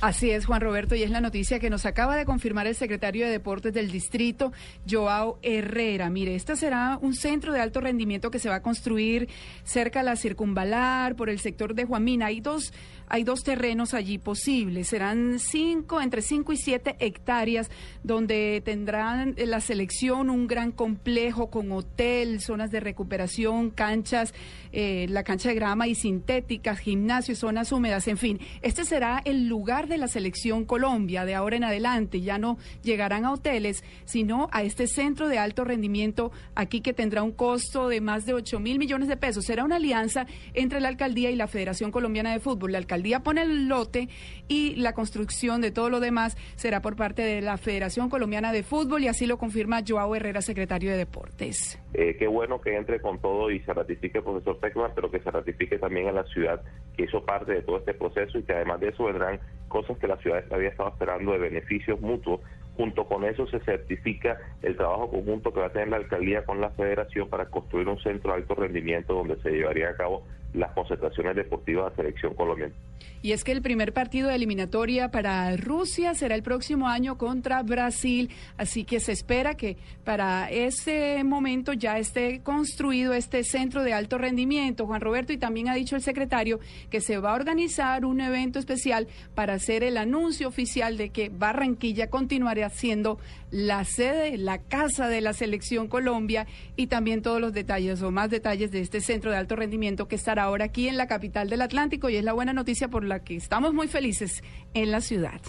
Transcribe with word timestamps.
Así 0.00 0.30
es, 0.30 0.46
Juan 0.46 0.60
Roberto, 0.60 0.94
y 0.94 1.02
es 1.02 1.10
la 1.10 1.20
noticia 1.20 1.58
que 1.58 1.70
nos 1.70 1.86
acaba 1.86 2.16
de 2.16 2.24
confirmar 2.24 2.66
el 2.66 2.74
secretario 2.74 3.24
de 3.24 3.32
Deportes 3.32 3.72
del 3.72 3.90
distrito, 3.90 4.52
Joao 4.88 5.38
Herrera. 5.42 6.10
Mire, 6.10 6.34
este 6.34 6.56
será 6.56 6.98
un 7.00 7.14
centro 7.14 7.52
de 7.52 7.60
alto 7.60 7.80
rendimiento 7.80 8.30
que 8.30 8.38
se 8.38 8.48
va 8.48 8.56
a 8.56 8.62
construir 8.62 9.28
cerca 9.64 10.00
a 10.00 10.02
la 10.02 10.16
circunvalar, 10.16 11.16
por 11.16 11.30
el 11.30 11.38
sector 11.38 11.74
de 11.74 11.84
Juamina. 11.84 12.26
Hay 12.26 12.40
dos, 12.40 12.72
hay 13.08 13.24
dos 13.24 13.42
terrenos 13.42 13.94
allí 13.94 14.18
posibles. 14.18 14.88
Serán 14.88 15.38
cinco, 15.38 16.00
entre 16.00 16.22
cinco 16.22 16.52
y 16.52 16.56
siete 16.56 16.96
hectáreas, 16.98 17.70
donde 18.02 18.62
tendrán 18.64 19.34
la 19.36 19.60
selección 19.60 20.30
un 20.30 20.46
gran 20.46 20.72
complejo 20.72 21.50
con 21.50 21.72
hotel, 21.72 22.40
zonas 22.40 22.70
de 22.70 22.80
recuperación, 22.80 23.70
canchas, 23.70 24.34
eh, 24.72 25.06
la 25.08 25.22
cancha 25.22 25.48
de 25.48 25.54
grama 25.54 25.88
y 25.88 25.94
sintéticas, 25.94 26.78
gimnasio, 26.78 27.34
zonas 27.34 27.72
húmedas, 27.72 28.08
en 28.08 28.18
fin. 28.18 28.40
Este 28.62 28.84
será 28.84 29.22
el 29.24 29.48
lugar 29.48 29.85
de 29.88 29.98
la 29.98 30.08
selección 30.08 30.64
Colombia 30.64 31.24
de 31.24 31.34
ahora 31.34 31.56
en 31.56 31.64
adelante. 31.64 32.20
Ya 32.20 32.38
no 32.38 32.58
llegarán 32.82 33.24
a 33.24 33.32
hoteles, 33.32 33.84
sino 34.04 34.48
a 34.52 34.62
este 34.62 34.86
centro 34.86 35.28
de 35.28 35.38
alto 35.38 35.64
rendimiento 35.64 36.32
aquí 36.54 36.80
que 36.80 36.92
tendrá 36.92 37.22
un 37.22 37.32
costo 37.32 37.88
de 37.88 38.00
más 38.00 38.26
de 38.26 38.34
8 38.34 38.60
mil 38.60 38.78
millones 38.78 39.08
de 39.08 39.16
pesos. 39.16 39.44
Será 39.44 39.64
una 39.64 39.76
alianza 39.76 40.26
entre 40.54 40.80
la 40.80 40.88
alcaldía 40.88 41.30
y 41.30 41.36
la 41.36 41.46
Federación 41.46 41.90
Colombiana 41.90 42.32
de 42.32 42.40
Fútbol. 42.40 42.72
La 42.72 42.78
alcaldía 42.78 43.20
pone 43.20 43.42
el 43.42 43.68
lote 43.68 44.08
y 44.48 44.74
la 44.76 44.92
construcción 44.92 45.60
de 45.60 45.70
todo 45.70 45.90
lo 45.90 46.00
demás 46.00 46.36
será 46.56 46.80
por 46.80 46.96
parte 46.96 47.22
de 47.22 47.40
la 47.40 47.56
Federación 47.56 48.08
Colombiana 48.08 48.52
de 48.52 48.62
Fútbol 48.62 49.04
y 49.04 49.08
así 49.08 49.26
lo 49.26 49.38
confirma 49.38 49.82
Joao 49.86 50.14
Herrera, 50.14 50.42
secretario 50.42 50.90
de 50.90 50.96
Deportes. 50.96 51.78
Eh, 51.94 52.16
qué 52.18 52.26
bueno 52.26 52.60
que 52.60 52.76
entre 52.76 53.00
con 53.00 53.20
todo 53.20 53.50
y 53.50 53.60
se 53.60 53.72
ratifique 53.72 54.20
profesor 54.22 54.58
Tecma, 54.60 54.92
pero 54.94 55.10
que 55.10 55.20
se 55.20 55.30
ratifique 55.30 55.78
también 55.78 56.08
en 56.08 56.14
la 56.14 56.24
ciudad 56.24 56.62
que 56.96 57.04
hizo 57.04 57.24
parte 57.24 57.52
de 57.52 57.62
todo 57.62 57.78
este 57.78 57.94
proceso 57.94 58.38
y 58.38 58.42
que 58.42 58.52
además 58.52 58.80
de 58.80 58.88
eso 58.88 59.04
vendrán 59.04 59.40
cosas 59.68 59.98
que 59.98 60.06
la 60.06 60.16
ciudad 60.18 60.44
había 60.50 60.70
estado 60.70 60.90
esperando 60.90 61.32
de 61.32 61.38
beneficios 61.38 62.00
mutuos. 62.00 62.40
Junto 62.76 63.06
con 63.06 63.24
eso 63.24 63.46
se 63.46 63.58
certifica 63.60 64.38
el 64.62 64.76
trabajo 64.76 65.10
conjunto 65.10 65.52
que 65.52 65.60
va 65.60 65.66
a 65.66 65.72
tener 65.72 65.88
la 65.88 65.96
alcaldía 65.96 66.44
con 66.44 66.60
la 66.60 66.70
federación 66.70 67.28
para 67.28 67.46
construir 67.46 67.88
un 67.88 67.98
centro 68.00 68.32
de 68.32 68.38
alto 68.38 68.54
rendimiento 68.54 69.14
donde 69.14 69.36
se 69.36 69.50
llevaría 69.50 69.90
a 69.90 69.96
cabo 69.96 70.24
las 70.56 70.72
concentraciones 70.72 71.36
deportivas 71.36 71.84
de 71.84 71.90
la 71.90 71.96
selección 71.96 72.34
colombiana. 72.34 72.74
Y 73.22 73.32
es 73.32 73.44
que 73.44 73.52
el 73.52 73.62
primer 73.62 73.92
partido 73.92 74.28
de 74.28 74.36
eliminatoria 74.36 75.10
para 75.10 75.56
Rusia 75.56 76.14
será 76.14 76.34
el 76.34 76.42
próximo 76.42 76.88
año 76.88 77.18
contra 77.18 77.62
Brasil, 77.62 78.30
así 78.56 78.84
que 78.84 79.00
se 79.00 79.12
espera 79.12 79.56
que 79.56 79.76
para 80.04 80.48
ese 80.50 81.24
momento 81.24 81.72
ya 81.72 81.98
esté 81.98 82.40
construido 82.42 83.14
este 83.14 83.42
centro 83.42 83.82
de 83.82 83.92
alto 83.92 84.18
rendimiento, 84.18 84.86
Juan 84.86 85.00
Roberto, 85.00 85.32
y 85.32 85.38
también 85.38 85.68
ha 85.68 85.74
dicho 85.74 85.96
el 85.96 86.02
secretario 86.02 86.60
que 86.90 87.00
se 87.00 87.18
va 87.18 87.32
a 87.32 87.34
organizar 87.34 88.04
un 88.04 88.20
evento 88.20 88.58
especial 88.58 89.08
para 89.34 89.54
hacer 89.54 89.82
el 89.82 89.96
anuncio 89.96 90.46
oficial 90.46 90.96
de 90.96 91.10
que 91.10 91.28
Barranquilla 91.28 92.08
continuará 92.08 92.70
siendo 92.70 93.18
la 93.50 93.84
sede, 93.84 94.36
la 94.36 94.58
casa 94.58 95.08
de 95.08 95.20
la 95.20 95.32
selección 95.32 95.88
Colombia. 95.88 96.46
Y 96.76 96.88
también 96.88 97.22
todos 97.22 97.40
los 97.40 97.52
detalles 97.52 98.02
o 98.02 98.10
más 98.10 98.30
detalles 98.30 98.70
de 98.70 98.80
este 98.80 99.00
centro 99.00 99.30
de 99.30 99.36
alto 99.36 99.56
rendimiento 99.56 100.08
que 100.08 100.16
estará 100.16 100.45
ahora 100.46 100.66
aquí 100.66 100.88
en 100.88 100.96
la 100.96 101.06
capital 101.06 101.48
del 101.50 101.62
Atlántico 101.62 102.08
y 102.08 102.16
es 102.16 102.24
la 102.24 102.32
buena 102.32 102.52
noticia 102.52 102.88
por 102.88 103.04
la 103.04 103.22
que 103.22 103.36
estamos 103.36 103.74
muy 103.74 103.88
felices 103.88 104.42
en 104.74 104.90
la 104.90 105.00
ciudad. 105.00 105.40